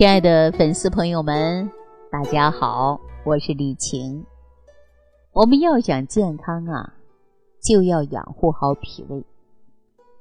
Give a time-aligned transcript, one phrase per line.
[0.00, 1.70] 亲爱的粉丝朋友们，
[2.10, 4.24] 大家好，我是李晴。
[5.30, 6.94] 我们要想健康啊，
[7.62, 9.22] 就要养护好脾胃。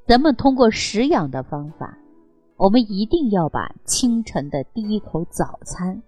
[0.06, 1.98] 咱们通过食养的方法，
[2.58, 6.04] 我们一定要把清晨的第一口早餐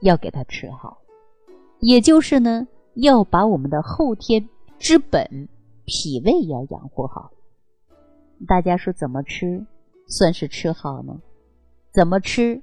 [0.00, 0.98] 要给它吃好，
[1.80, 4.48] 也就是呢，要把我们的后天
[4.78, 5.48] 之本
[5.86, 7.32] 脾胃要养护好。
[8.46, 9.66] 大家说怎么吃
[10.06, 11.20] 算是吃好呢？
[11.92, 12.62] 怎么吃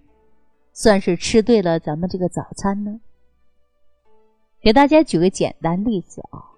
[0.78, 3.00] 算是吃对了咱们这个早餐呢？
[4.62, 6.52] 给大家举个简单例子啊，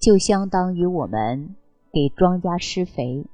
[0.00, 1.56] 就相当于我们
[1.92, 3.26] 给庄稼施肥，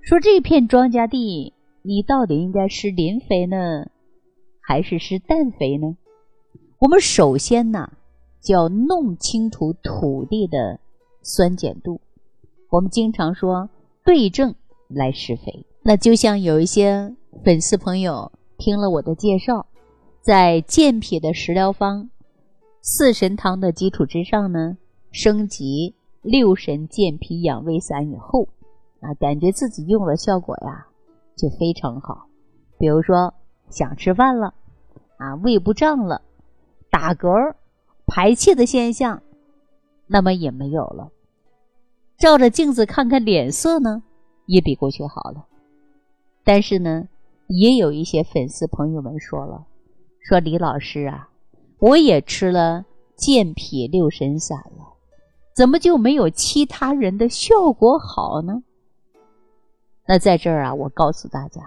[0.00, 1.52] 说这片庄稼地
[1.82, 3.90] 你到底应该施磷肥呢，
[4.60, 5.96] 还是施氮肥呢？
[6.78, 7.90] 我们首先呢
[8.40, 10.78] 就要弄清楚土地的
[11.24, 12.00] 酸碱度，
[12.70, 13.68] 我们经常说。
[14.04, 14.54] 对症
[14.88, 19.66] 来施肥，那就像有一些粉丝朋友听了我的介绍，
[20.20, 22.10] 在健脾的食疗方
[22.82, 24.76] 四神汤的基础之上呢，
[25.12, 28.48] 升级六神健脾养胃散以后，
[29.00, 30.88] 啊，感觉自己用了效果呀
[31.36, 32.26] 就非常好。
[32.78, 33.32] 比如说
[33.70, 34.54] 想吃饭了，
[35.18, 36.22] 啊，胃不胀了，
[36.90, 37.54] 打嗝、
[38.06, 39.22] 排气的现象，
[40.08, 41.10] 那么也没有了。
[42.18, 44.02] 照着镜子看看脸色呢，
[44.46, 45.46] 也比过去好了。
[46.42, 47.08] 但是呢，
[47.48, 49.66] 也有一些粉丝朋友们说了，
[50.20, 51.28] 说李老师啊，
[51.78, 52.84] 我也吃了
[53.16, 54.94] 健脾六神散了，
[55.56, 58.62] 怎么就没有其他人的效果好呢？
[60.06, 61.60] 那在这儿啊，我告诉大家，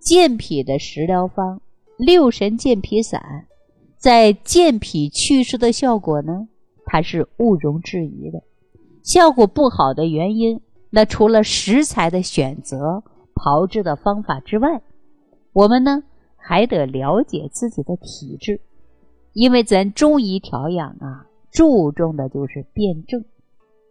[0.00, 1.60] 健脾的食疗方
[1.96, 3.46] 六神健脾散，
[3.96, 6.48] 在健脾祛湿的效果呢，
[6.84, 8.42] 它是毋容置疑的。
[9.04, 13.04] 效果不好的原因，那除了食材的选择、
[13.36, 14.80] 炮制的方法之外，
[15.52, 16.02] 我们呢
[16.36, 18.60] 还得了解自己的体质，
[19.34, 23.24] 因为咱中医调养啊，注重的就是辩证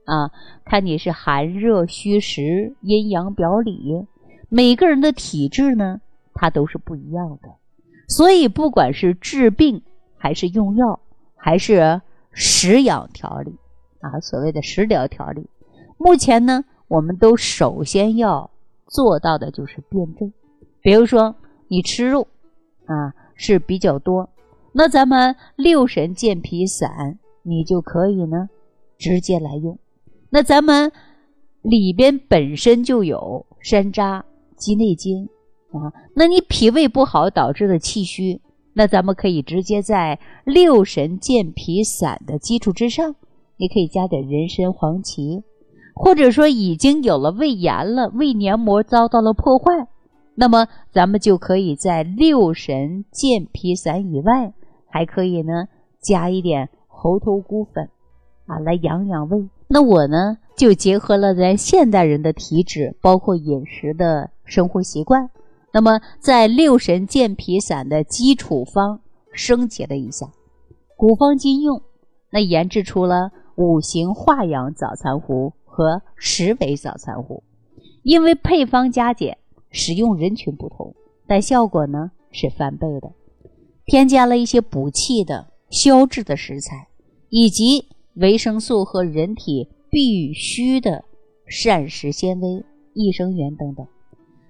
[0.03, 0.31] 啊，
[0.65, 4.05] 看你是寒热虚实、阴阳表里，
[4.49, 6.01] 每个人的体质呢，
[6.33, 7.49] 它都是不一样的，
[8.09, 9.83] 所以不管是治病，
[10.17, 10.99] 还是用药，
[11.35, 12.01] 还是
[12.33, 13.55] 食养调理。
[14.01, 15.49] 啊，所谓的食疗调理，
[15.97, 18.51] 目前呢，我们都首先要
[18.95, 20.31] 做到的就是辩证。
[20.81, 21.35] 比如说，
[21.67, 22.25] 你吃肉
[22.85, 24.29] 啊是比较多，
[24.71, 28.49] 那咱们六神健脾散，你就可以呢
[28.97, 29.77] 直接来用。
[30.29, 30.89] 那咱们
[31.61, 34.23] 里边本身就有山楂、
[34.55, 35.27] 鸡内金
[35.73, 38.39] 啊，那你脾胃不好导致的气虚，
[38.73, 43.15] 那咱们可以直接在六神健脾散的基础之上。
[43.57, 45.43] 你可以加点人参、黄芪，
[45.95, 49.87] 或者说已经有了胃炎了，胃黏膜遭到了破坏，
[50.35, 54.53] 那么咱们就可以在六神健脾散以外，
[54.91, 55.67] 还可以呢
[56.01, 57.89] 加一点猴头菇粉，
[58.45, 59.47] 啊，来养养胃。
[59.69, 65.29] 那我呢就结合了咱现代人的体质，包括饮食的生活习惯，
[65.71, 68.99] 那么在六神健脾散的基础方
[69.31, 70.27] 升级了一下，
[70.97, 71.81] 古方今用，
[72.29, 73.31] 那研制出了。
[73.57, 77.43] 五行化养早餐壶和十味早餐壶，
[78.01, 79.37] 因为配方加减、
[79.71, 80.95] 使用人群不同，
[81.27, 83.11] 但效果呢是翻倍的。
[83.85, 86.87] 添加了一些补气的、消滞的食材，
[87.27, 91.03] 以及维生素和人体必需的
[91.45, 92.63] 膳食纤维、
[92.93, 93.85] 益生元等等。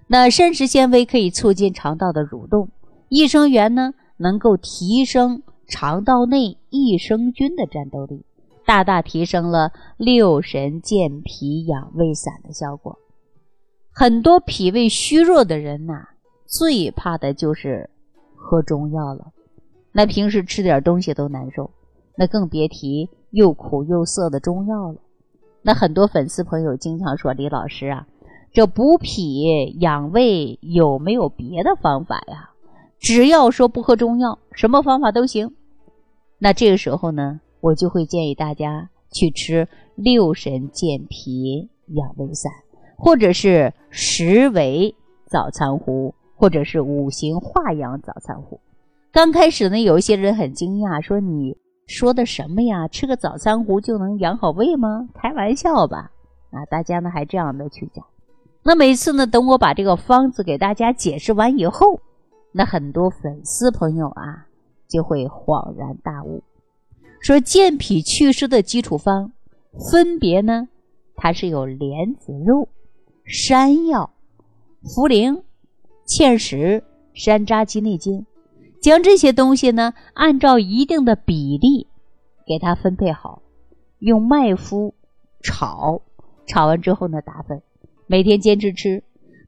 [0.06, 2.68] 那膳食纤维可以促进肠道的蠕动，
[3.08, 8.24] 益生元呢能够提升肠道内益生菌的战斗力。
[8.66, 12.98] 大大提升了六神健脾养胃散的效果。
[13.92, 16.08] 很多脾胃虚弱的人呐，
[16.44, 17.88] 最怕的就是
[18.34, 19.32] 喝中药了。
[19.92, 21.70] 那平时吃点东西都难受，
[22.16, 24.98] 那更别提又苦又涩的中药了。
[25.62, 28.06] 那很多粉丝朋友经常说：“李老师啊，
[28.52, 32.50] 这补脾养胃有没有别的方法呀？
[32.98, 35.54] 只要说不喝中药，什么方法都行。”
[36.38, 37.40] 那这个时候呢？
[37.66, 39.66] 我就会建议大家去吃
[39.96, 42.52] 六神健脾养胃散，
[42.96, 44.94] 或者是十味
[45.26, 48.60] 早餐壶，或者是五行化养早餐壶。
[49.10, 51.56] 刚开始呢，有一些人很惊讶，说：“你
[51.88, 52.86] 说的什么呀？
[52.86, 55.08] 吃个早餐壶就能养好胃吗？
[55.12, 56.12] 开玩笑吧！”
[56.54, 58.04] 啊，大家呢还这样的去讲。
[58.62, 62.00] 那每次呢，等我把这个方子给大家解释完以后，
[62.52, 64.46] 那很多粉丝朋友啊
[64.86, 66.44] 就会恍然大悟。
[67.20, 69.32] 说健脾祛湿的基础方，
[69.90, 70.68] 分别呢，
[71.16, 72.68] 它是有莲子肉、
[73.24, 74.10] 山药、
[74.84, 75.42] 茯苓、
[76.06, 76.84] 芡实、
[77.14, 78.26] 山楂、鸡内金，
[78.80, 81.88] 将这些东西呢，按照一定的比例
[82.46, 83.42] 给它分配好，
[83.98, 84.92] 用麦麸
[85.42, 86.02] 炒，
[86.46, 87.62] 炒完之后呢打粉，
[88.06, 89.02] 每天坚持吃。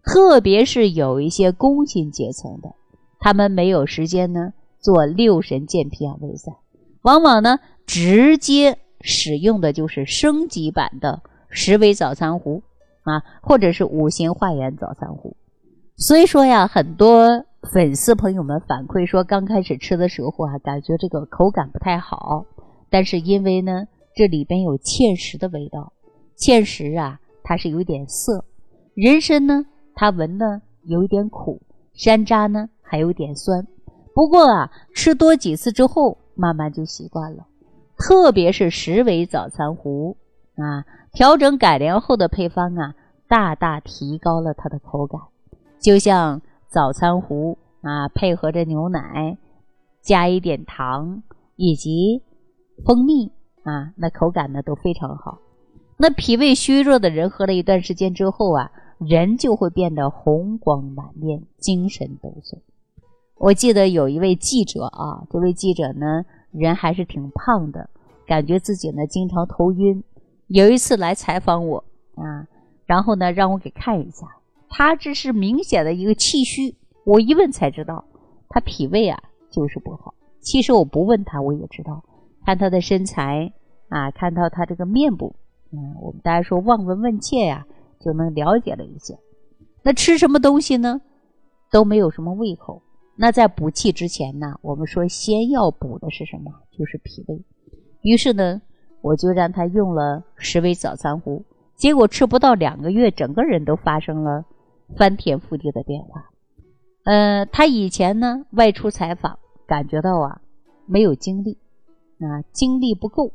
[0.04, 2.74] 特别是有一些工薪阶层的，
[3.20, 6.54] 他们没有时间呢做六神健脾养胃散，
[7.02, 12.62] 往往呢直接使用的就是升级版的十味早餐糊
[13.02, 15.36] 啊，或者是五行化缘早餐糊。
[15.96, 22.46] 所以说呀，很多粉丝朋友们反馈说，刚开始吃的时候啊，感觉这个口感不太好。
[22.90, 25.92] 但是因为呢，这里边有芡实的味道，
[26.38, 28.44] 芡实啊，它是有点涩；
[28.94, 31.60] 人参呢，它闻呢有一点苦；
[31.94, 33.66] 山楂呢，还有点酸。
[34.14, 37.46] 不过啊，吃多几次之后，慢慢就习惯了。
[37.98, 40.16] 特别是十味早餐糊
[40.54, 42.94] 啊，调整改良后的配方啊，
[43.26, 45.20] 大大提高了它的口感。
[45.80, 49.36] 就像早餐糊啊，配合着牛奶，
[50.00, 51.24] 加一点糖
[51.56, 52.22] 以及
[52.86, 53.32] 蜂蜜
[53.64, 55.40] 啊，那口感呢都非常好。
[55.96, 62.60] 那脾胃虚弱的人喝了一段时间之后啊，人就会变得红光满面、精神抖擞。
[63.38, 67.88] 我记得有一位记者啊，这位记者呢人还是挺胖的，
[68.26, 70.02] 感觉自己呢经常头晕。
[70.48, 71.84] 有一次来采访我
[72.16, 72.48] 啊，
[72.84, 74.26] 然后呢让我给看一下。
[74.68, 78.04] 他这是明显的一个气虚，我一问才知道，
[78.48, 80.14] 他脾胃啊就是不好。
[80.40, 82.02] 其实我不问他我也知道，
[82.44, 83.52] 看他的身材
[83.88, 85.36] 啊，看到他这个面部，
[85.72, 87.66] 嗯，我们大家说望闻问切呀，
[88.00, 89.16] 就能了解了一些。
[89.82, 91.00] 那吃什么东西呢？
[91.70, 92.82] 都没有什么胃口。
[93.18, 96.52] 那在补气之前呢，我们说先要补的是什么？
[96.70, 97.44] 就是脾胃。
[98.02, 98.62] 于是呢，
[99.02, 101.44] 我就让他用了十味早餐糊，
[101.74, 104.44] 结果吃不到两个月，整个人都发生了。
[104.96, 106.30] 翻天覆地的变化，
[107.04, 110.40] 呃，他以前呢外出采访，感觉到啊
[110.86, 111.58] 没有精力，
[112.20, 113.30] 啊精力不够。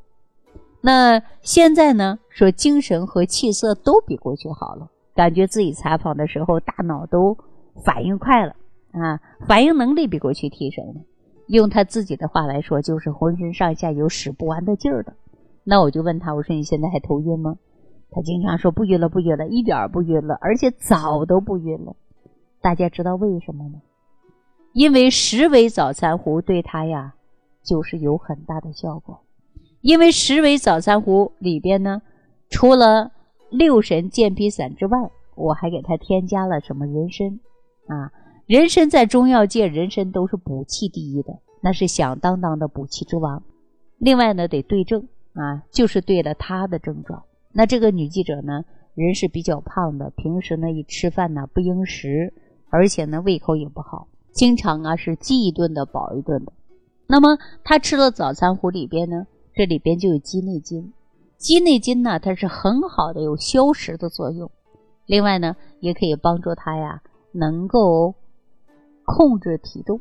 [0.81, 7.37] 那现在呢说精神和气色都比过去好了，感觉自己采访的时候大脑都
[7.85, 8.55] 反应快了
[8.93, 11.01] 啊，反应能力比过去提升了。
[11.47, 15.13] 用他自己的话来说，就是浑身上下有使不完的劲儿的。
[15.65, 17.57] 那我就问他，我说你现在还头晕吗？
[18.11, 21.95] 他经常说不晕了，不晕了，一点儿不晕了，而且早都不晕了。
[22.61, 23.81] 大家知道为什么吗？
[24.71, 27.15] 因为十味早餐糊对他呀，
[27.63, 29.19] 就是有很大的效果。
[29.81, 32.01] 因为十味早餐糊里边呢，
[32.49, 33.11] 除了
[33.49, 34.97] 六神健脾散之外，
[35.35, 37.39] 我还给他添加了什么人参
[37.87, 38.11] 啊？
[38.45, 43.41] 人参在中药界，人参都是补气第一的，那是响当当的补气之王。
[43.97, 47.23] 另外呢，得对症啊，就是对了他的症状。
[47.53, 52.33] 那这个女记者呢，人是比较胖的，平时呢一吃饭呢不应食，
[52.69, 56.51] 而且呢胃口也不好，经常啊是饥一顿的饱一顿的。
[57.07, 60.91] 那么她吃了早餐糊里边呢，这里边就有鸡内金，
[61.37, 64.51] 鸡内金呢它是很好的有消食的作用，
[65.05, 67.01] 另外呢也可以帮助她呀
[67.31, 68.15] 能够
[69.05, 69.99] 控制体重，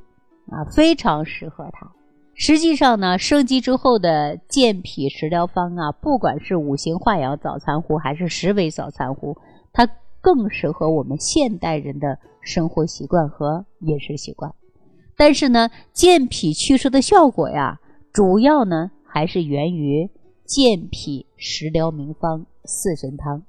[0.51, 1.91] 啊非常适合它。
[2.35, 9.37] 实际上呢，升级之后的健脾食疗方啊，不管是五行化养早餐糊还是十味早餐糊，
[9.73, 9.87] 它
[10.21, 14.55] 更适合我们现代人的生活习惯和饮食习惯。
[15.15, 17.81] 但是呢，健脾祛湿的效果呀，
[18.13, 20.11] 主要呢还是源于
[20.47, 23.43] 健脾食疗名方四神汤。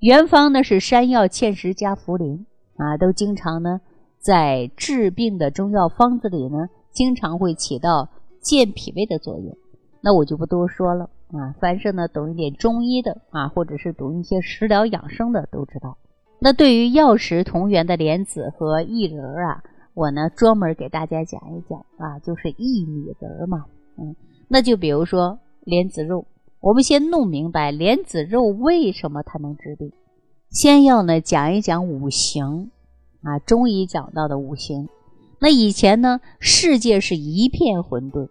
[0.00, 2.44] 原方呢是山药、芡实加茯苓
[2.76, 3.80] 啊，都经常呢
[4.22, 8.08] 在治病的中药方子里呢，经常会起到。
[8.42, 9.56] 健脾胃的作用，
[10.00, 11.54] 那我就不多说了啊。
[11.60, 15.96] 凡是呢懂一点中医的啊，或者是懂一些食疗养生的都知道。
[16.40, 19.62] 那对于药食同源的莲子和薏仁啊，
[19.94, 23.64] 我呢专门给大家讲一讲啊，就是薏米仁嘛。
[23.96, 24.16] 嗯，
[24.48, 26.26] 那就比如说莲子肉，
[26.58, 29.92] 我们先弄明白莲子肉为什么它能治病。
[30.50, 32.72] 先要呢讲一讲五行
[33.22, 34.88] 啊，中医讲到的五行。
[35.38, 38.28] 那以前呢，世界是一片混沌，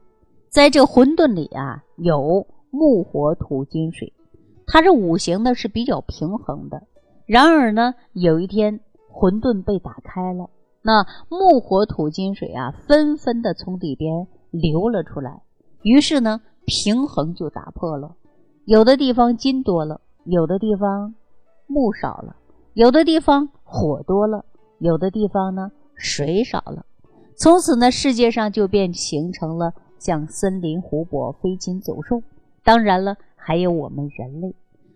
[0.50, 4.14] 在这混沌里啊，有木、火、土、金、水，
[4.66, 6.84] 它这五行呢是比较平衡的。
[7.26, 8.80] 然而呢，有一天
[9.10, 10.50] 混沌被打开了，
[10.82, 15.42] 那木、火、土、金、水啊，纷纷的从里边流了出来，
[15.82, 18.16] 于是呢，平衡就打破了。
[18.66, 21.14] 有的地方金多了，有的地方
[21.68, 22.36] 木少了，
[22.74, 24.46] 有的地方火多了，
[24.82, 26.86] 有的地方呢水少了。
[27.38, 32.22] 从此呢，世界上就便形成了像森林、湖泊、飞禽走兽，
[32.64, 34.54] 当然了，还有我们人类。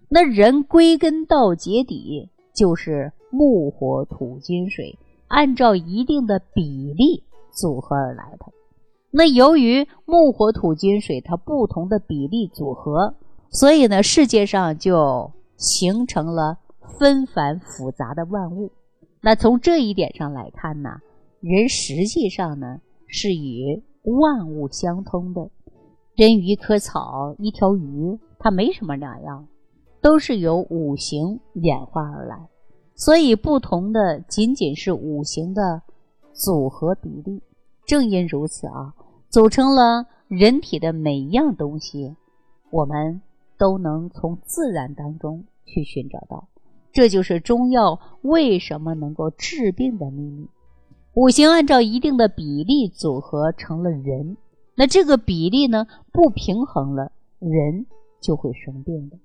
[0.10, 8.46] 那人归根到结底就是木、火、土、金、水，按照一定的比例组合而来的。
[9.12, 13.16] 那由于木火土金水它不同的比例组合，
[13.50, 16.58] 所以呢，世界上就形成了
[17.00, 18.72] 纷繁复杂的万物。
[19.26, 21.02] 那从这一点上来看呢，
[21.40, 25.50] 人实际上呢是与万物相通的。
[26.14, 29.48] 人与一棵草、一条鱼，它没什么两样，
[30.00, 32.38] 都是由五行演化而来。
[32.94, 35.82] 所以，不同的仅仅是五行的
[36.32, 37.42] 组合比例。
[37.88, 38.94] 正因如此啊，
[39.30, 42.16] 组成了人体的每一样东西，
[42.70, 43.24] 我们
[43.58, 46.48] 都能从自然当中去寻找到。
[46.96, 50.48] 这就是中药为什么能够治病的秘密。
[51.14, 54.38] 五行按照一定的比例组合成了人，
[54.76, 57.86] 那这个比例呢不平衡了，人
[58.22, 59.18] 就会生病的。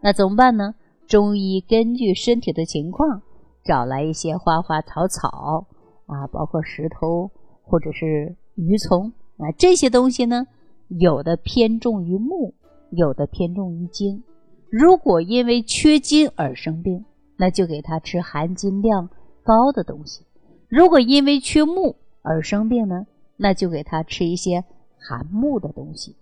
[0.00, 0.74] 那怎么办呢？
[1.06, 3.20] 中医根据身体的情况，
[3.62, 5.66] 找来一些花花草草
[6.06, 7.30] 啊，包括石头
[7.62, 10.46] 或者是鱼虫啊，这些东西呢，
[10.88, 12.54] 有的偏重于木，
[12.90, 14.24] 有的偏重于金。
[14.70, 17.04] 如果因为缺金而生病，
[17.38, 19.08] 那就给他吃含金量
[19.42, 20.24] 高的东西；
[20.68, 24.64] 如果因为缺木而生病呢，那就给他吃一些
[24.98, 26.16] 含木的东西。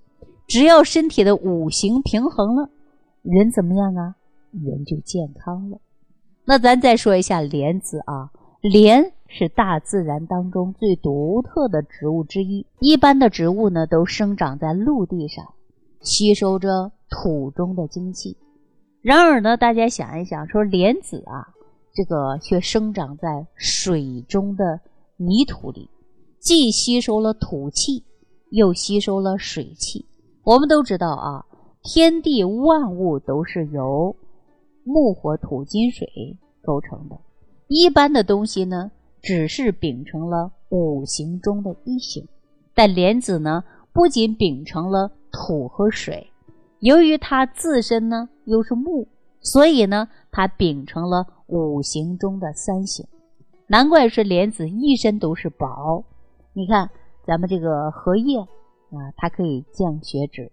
[0.46, 2.70] 只要身体的五行平衡了，
[3.22, 4.14] 人怎么样啊？
[4.52, 5.78] 人就健康了。
[6.44, 8.30] 那咱再说一下莲子啊，
[8.60, 12.64] 莲是大自然当中最独特的植物之一。
[12.78, 15.44] 一般的植物呢，都生长在陆地上，
[16.00, 18.36] 吸收着土中的精气。
[19.06, 21.46] 然而呢，大家想一想，说莲子啊，
[21.94, 24.80] 这个却生长在水中的
[25.16, 25.88] 泥土里，
[26.40, 28.02] 既吸收了土气，
[28.50, 30.04] 又吸收了水气。
[30.42, 31.46] 我们都知道啊，
[31.84, 34.16] 天地万物都是由。
[34.82, 37.16] 木、火、土、金、水构成的，
[37.68, 38.90] 一般的东西呢，
[39.22, 42.26] 只是秉承了五行中的一行，
[42.74, 46.28] 但莲子呢，不仅秉承了土和水，
[46.80, 49.06] 由于它自身呢又是木，
[49.40, 53.06] 所以呢，它秉承了五行中的三行。
[53.68, 56.04] 难怪是莲子一身都是宝。
[56.52, 56.88] 你看
[57.26, 60.50] 咱们这个荷叶啊，它可以降血脂；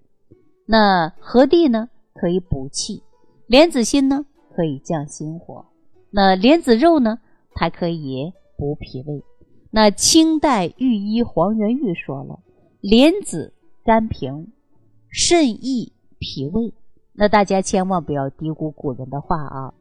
[0.66, 3.04] 那荷蒂呢，可以补气。
[3.46, 4.26] 莲子心呢
[4.56, 5.66] 可以降心火，
[6.10, 7.20] 那莲子肉呢，
[7.54, 9.24] 它可以补脾胃。
[9.70, 12.40] 那清代御医黄元玉说了，
[12.82, 13.54] 莲子
[13.84, 14.52] 甘平，
[15.10, 15.93] 肾益
[16.24, 16.74] 脾胃。
[17.12, 19.74] 那大家千万不要低估古人的话啊！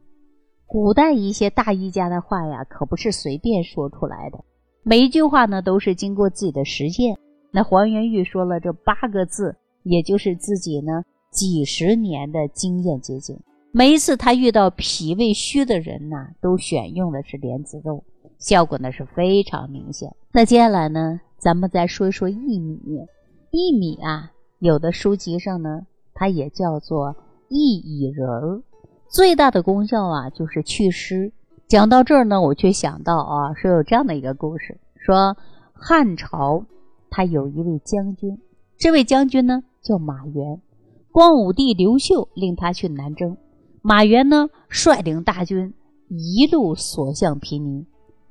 [0.67, 4.43] 古代一些大医家的话呀，可不是随便说出来的，
[4.83, 7.17] 每一句话呢都是经过自己的实践。
[7.51, 13.39] 那黄元玉说了这八个字，也就是自己呢几十年的经验结晶。
[13.71, 18.03] 每一次他遇到脾胃虚的人呢，都选用的是莲子肉，
[18.37, 20.15] 效果呢是非常明显。
[20.31, 22.79] 那接下来呢，咱们再说一说薏米。
[23.51, 27.15] 薏米啊，有的书籍上呢，它也叫做
[27.49, 28.61] 薏苡仁儿，
[29.07, 31.31] 最大的功效啊就是祛湿。
[31.67, 35.35] 讲到这儿呢，我却想到啊，说有这样的一个故事，说
[35.73, 36.65] 汉朝
[37.09, 38.39] 他有一位将军，
[38.77, 40.61] 这位将军呢叫马援，
[41.11, 43.37] 光武帝刘秀令他去南征。
[43.81, 45.73] 马援呢，率领大军
[46.09, 47.85] 一路所向披靡，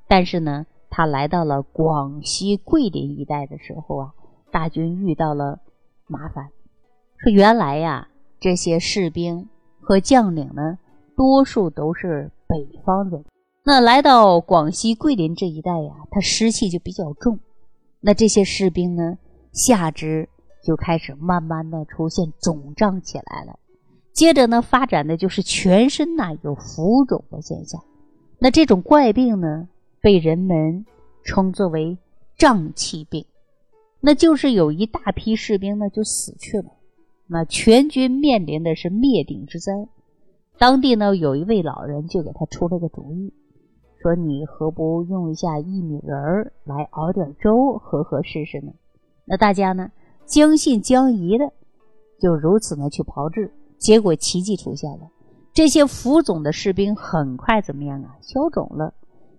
[0.08, 4.12] 但是呢，他来到了广西桂林一带的时候啊，
[4.50, 5.60] 大军遇到了
[6.06, 6.48] 麻烦。
[7.22, 8.08] 说原来呀，
[8.40, 9.48] 这些士兵
[9.80, 10.76] 和将领呢，
[11.16, 13.24] 多数都是北方人。
[13.62, 17.38] 那来到广西桂林这一带呀，他湿气就比较重。
[18.00, 19.18] 那这些士兵呢，
[19.52, 20.28] 下肢
[20.64, 23.56] 就开始慢慢的出现肿胀起来了。
[24.12, 27.80] 接着呢，发展的就是全身呐有浮肿的现象。
[28.40, 29.68] 那这种怪病呢，
[30.00, 30.84] 被人们
[31.22, 31.96] 称作为
[32.36, 33.24] 胀气病。
[34.00, 36.64] 那就是有一大批士兵呢就死去了，
[37.32, 39.72] 那全军面临的是灭顶之灾。
[40.58, 43.32] 当地呢有一位老人就给他出了个主意，
[44.02, 48.74] 说你何不用一下薏米仁儿来熬点粥喝喝试试呢？
[49.24, 49.90] 那大家呢
[50.26, 51.50] 将信将疑的，
[52.20, 53.50] 就如此呢去炮制。
[53.78, 55.08] 结果奇迹出现了，
[55.54, 58.18] 这些浮肿的士兵很快怎么样啊？
[58.20, 58.92] 消肿了，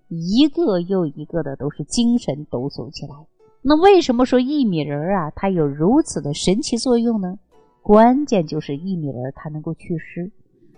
[0.10, 3.14] 一个又一个的都是精神抖擞起来。
[3.62, 7.38] 那为什么说薏米仁儿啊，它有如此的神奇作用呢？
[7.84, 10.32] 关键就是薏米仁它能够祛湿。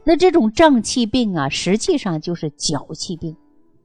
[0.03, 3.37] 那这种胀气病啊，实际上就是脚气病，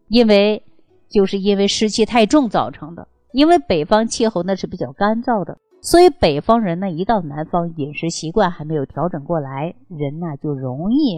[0.08, 0.62] 因为
[1.08, 3.06] 就是因为湿气太重造成的。
[3.32, 5.56] 因为北方气候那是比较干燥的。
[5.82, 11.16] 所以北方人呢，一到南方，饮食习惯还没有调整过来，人呢就容易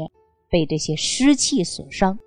[0.51, 2.19] 被这些湿气所伤。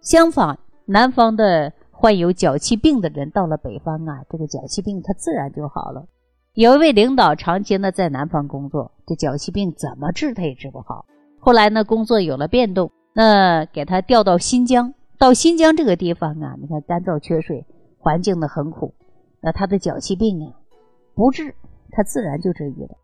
[0.00, 6.06] 相反，南方的患有脚气病的人到了北方啊，这个脚气病它自然就好了。
[6.54, 11.06] 有一位领导长期呢在南方工作，这脚气病怎么治他也治不好。
[11.38, 14.94] 后来呢工作有了变动，那给他调到新疆。
[15.16, 17.64] 到新疆这个地方啊，你看干燥缺水，
[17.98, 18.92] 环境呢很苦，
[19.40, 20.52] 那他的脚气病啊
[21.14, 21.54] 不治，
[21.92, 22.96] 他自然就治愈了。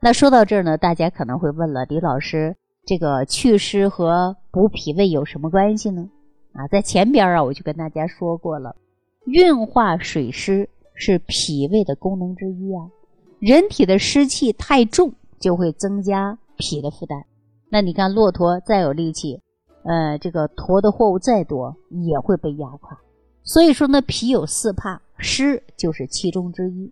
[0.00, 6.10] 那说到这儿呢，大家可能会问了，李老师，这个祛湿和补脾胃有什么关系呢？
[6.52, 8.76] 啊，在前边啊，我就跟大家说过了，
[9.24, 12.90] 运化水湿是脾胃的功能之一啊。
[13.40, 15.14] 人体的湿气太重，
[15.44, 17.26] 就会增加脾的负担。
[17.70, 19.42] 那你看，骆驼再有力气。
[19.82, 22.98] 呃，这个驮的货物再多也会被压垮，
[23.42, 26.90] 所以说呢，脾有四怕，湿就是其中之一。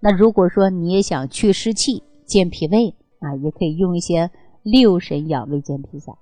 [0.00, 4.28] 那如果说你也想去湿气、健脾胃啊，也可以用一些
[4.64, 6.16] 六神养胃健脾散。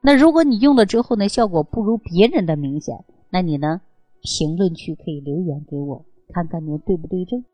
[0.00, 3.82] 那如果你用了之后呢，效果不如别人的明显，那你呢，
[4.22, 6.02] 评论区可以留言给我，
[6.32, 7.44] 看看您对不对症。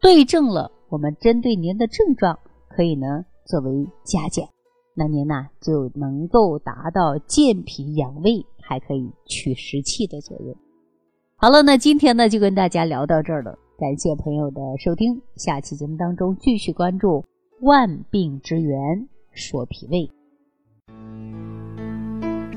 [0.00, 2.38] 对症了，我们针对您的症状，
[2.80, 4.48] 可以呢作为加减。
[4.96, 10.56] 那您呢就能够达到健脾养胃，还可以祛湿气的作用。
[11.36, 17.22] 好了，那今天呢就跟大家聊到这儿了，感谢朋友的收听，下期节目当中继续关注
[17.60, 20.10] 万病之源说脾胃。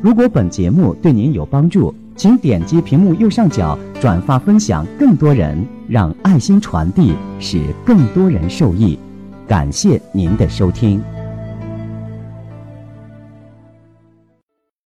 [0.01, 8.97] 如果本节目对您有帮助，请点击屏幕右上角转发分享，更多人让爱心传递，使更多人受益。
[9.47, 11.03] 感谢您的收听。